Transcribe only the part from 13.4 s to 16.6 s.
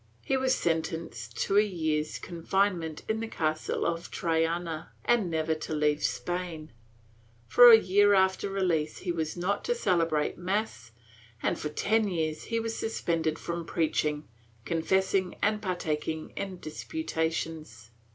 preaching, confessing and partaking in